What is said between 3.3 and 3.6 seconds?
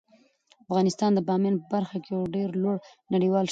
شهرت لري.